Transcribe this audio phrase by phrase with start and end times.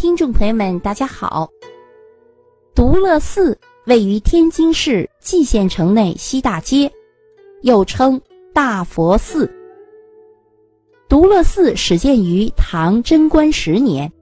[0.00, 1.50] 听众朋友们，大家好。
[2.72, 6.88] 独乐寺位于天津市蓟县城内西大街，
[7.62, 8.20] 又称
[8.54, 9.52] 大佛寺。
[11.08, 14.12] 独乐寺始建于唐贞观十年，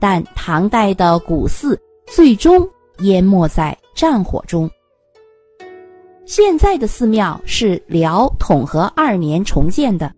[0.00, 2.68] 但唐代的古寺最终
[2.98, 4.68] 淹没在战火中。
[6.24, 10.12] 现在的寺庙是辽统和二年重建的。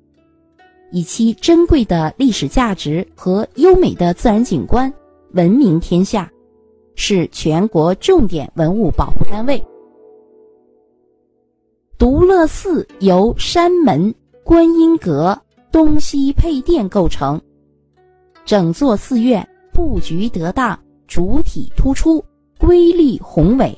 [0.91, 4.93] 以其珍贵的历史价值和优美的自然景观
[5.33, 6.31] 闻名天下，
[6.95, 9.63] 是全国重点文物保护单位。
[11.99, 15.39] 独乐寺由山门、观音阁、
[15.71, 17.41] 东西配殿构成，
[18.45, 22.25] 整座寺院布局得当，主体突出，
[22.59, 23.77] 瑰丽宏伟。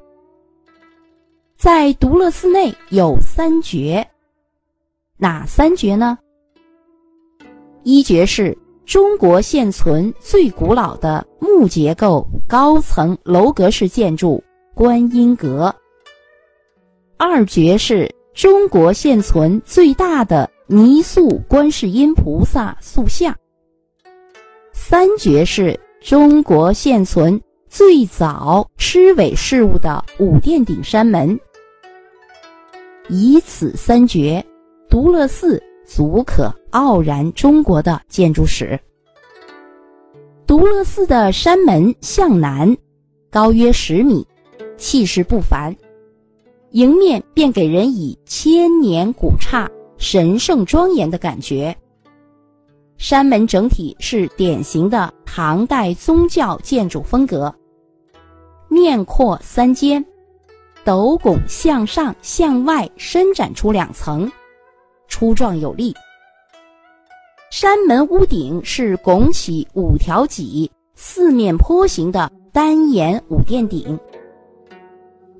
[1.57, 4.07] 在独乐寺内有三绝，
[5.17, 6.19] 哪三绝呢？
[7.83, 14.43] 一绝是中国现存最古老的木结构高层楼阁式建筑
[14.75, 15.75] 观音阁。
[17.17, 23.35] 二绝是中国现存最大的泥塑观世音菩萨塑像。
[24.73, 31.39] 三绝是中国现存最早螭尾饰物的五殿顶山门。
[33.09, 34.45] 以此三绝，
[34.89, 35.63] 独乐寺。
[35.91, 38.79] 足可傲然中国的建筑史。
[40.47, 42.77] 独乐寺的山门向南，
[43.29, 44.25] 高约十米，
[44.77, 45.77] 气势不凡，
[46.71, 49.69] 迎面便给人以千年古刹、
[49.99, 51.77] 神圣庄严的感觉。
[52.97, 57.53] 山门整体是典型的唐代宗教建筑风格，
[58.69, 60.05] 面阔三间，
[60.85, 64.31] 斗拱向上向外伸展出两层。
[65.11, 65.95] 粗壮有力，
[67.51, 73.99] 山门屋顶是拱起五条脊、四面坡形的单檐五殿顶，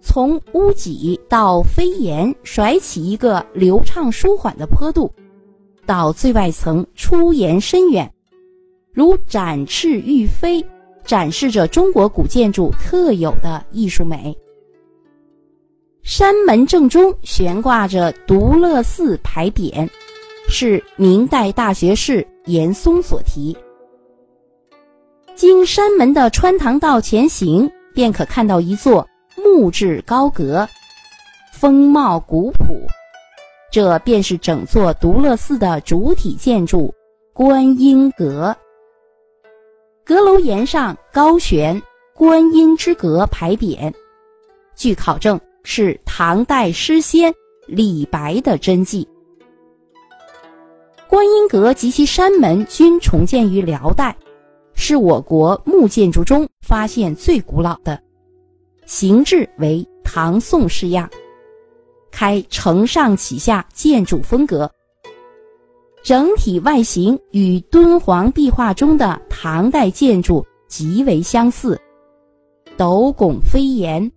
[0.03, 5.11] 从屋脊到飞檐甩起一个流畅舒缓的坡度，
[5.87, 8.13] 到最外层出檐深远，
[8.93, 10.63] 如展翅欲飞，
[11.05, 14.37] 展示着中国古建筑特有的艺术美。
[16.11, 19.89] 山门正中悬挂着独乐寺牌匾，
[20.49, 23.57] 是明代大学士严嵩所题。
[25.37, 30.69] 经山门的穿堂道前行，便可看到一座木质高阁，
[31.53, 32.75] 风貌古朴。
[33.71, 36.93] 这便是整座独乐寺的主体建筑——
[37.33, 38.53] 观音阁。
[40.05, 41.81] 阁楼檐上高悬
[42.17, 43.95] “观音之阁”牌匾，
[44.75, 45.41] 据考证。
[45.63, 47.33] 是唐代诗仙
[47.67, 49.07] 李白的真迹。
[51.09, 54.17] 观音阁及其山门均重建于辽代，
[54.75, 58.01] 是我国木建筑中发现最古老的，
[58.87, 61.11] 形制为唐宋式样，
[62.13, 64.71] 开承上启下建筑风格，
[66.05, 71.81] 整体外形与敦煌壁画中的唐代建筑极为相似，
[72.77, 74.11] 斗拱飞檐。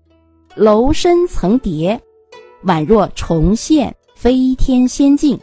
[0.56, 2.00] 楼深层叠，
[2.64, 5.40] 宛若重现飞天仙境。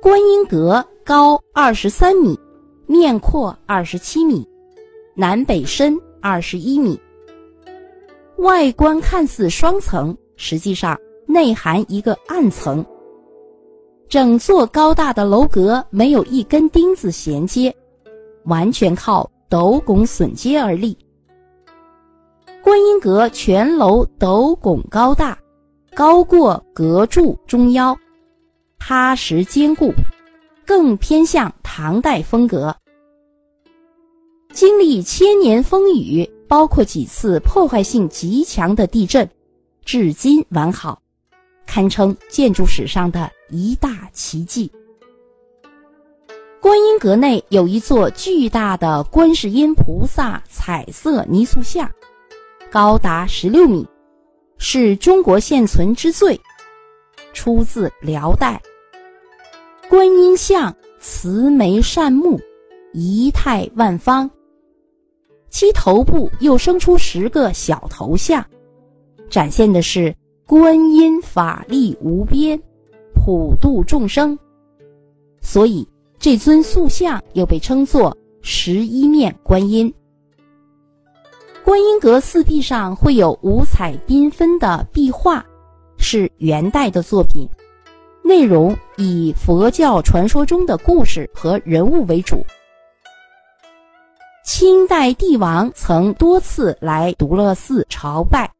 [0.00, 2.38] 观音阁高二十三米，
[2.86, 4.46] 面阔二十七米，
[5.16, 6.96] 南北深二十一米。
[8.36, 12.84] 外观看似双层，实际上内含一个暗层。
[14.08, 17.74] 整座高大的楼阁没有一根钉子衔接，
[18.44, 20.96] 完全靠斗拱榫接而立。
[22.62, 25.36] 观音阁全楼斗拱高大，
[25.96, 27.96] 高过阁柱中腰，
[28.78, 29.92] 踏实坚固，
[30.64, 32.72] 更偏向唐代风格。
[34.52, 39.28] 经历千年风雨，包括几次破坏性极强的地震，
[39.84, 41.02] 至今完好，
[41.66, 44.70] 堪称建筑史上的一大奇迹。
[46.60, 51.90] 观音阁内有一座巨大的观世音菩萨彩色泥塑像。
[52.72, 53.86] 高达十六米，
[54.56, 56.40] 是中国现存之最，
[57.34, 58.58] 出自辽代。
[59.90, 62.40] 观音像慈眉善目，
[62.94, 64.30] 仪态万方，
[65.50, 68.42] 其头部又生出十个小头像，
[69.28, 70.16] 展现的是
[70.46, 72.58] 观音法力无边，
[73.14, 74.38] 普度众生，
[75.42, 75.86] 所以
[76.18, 79.92] 这尊塑像又被称作十一面观音。
[81.64, 85.44] 观音阁四壁上会有五彩缤纷的壁画，
[85.96, 87.48] 是元代的作品，
[88.24, 92.44] 内容以佛教传说中的故事和人物为主。
[94.44, 98.50] 清代帝王曾多次来独乐寺朝拜。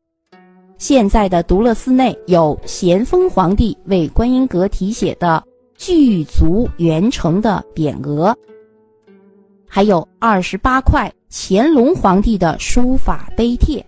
[0.79, 5.43] 现在的独乐寺内有咸丰皇帝为观音阁题写的
[5.77, 8.37] “具足圆成”的匾额，
[9.67, 13.83] 还有二十八块乾隆皇帝的书法碑帖，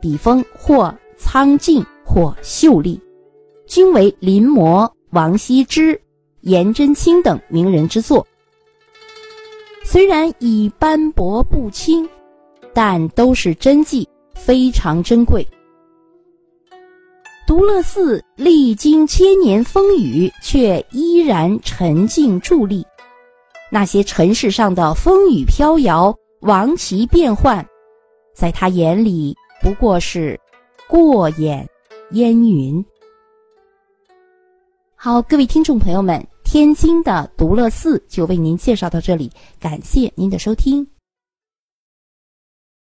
[0.00, 3.00] 笔锋或苍劲或秀丽，
[3.68, 5.98] 均为临摹王羲之、
[6.40, 8.26] 颜真卿等名人之作。
[9.84, 12.08] 虽然已斑驳不清，
[12.74, 15.46] 但都是真迹，非常珍贵。
[17.46, 22.84] 独乐寺历经千年风雨，却依然沉静伫立。
[23.70, 27.66] 那些尘世上的风雨飘摇、王旗变幻，
[28.34, 30.40] 在他眼里不过是
[30.88, 31.68] 过眼
[32.12, 32.82] 烟云。
[34.94, 40.86] 好，各位听众朋友们，天津的独乐寺就为您介绍到这里，感谢您的收听。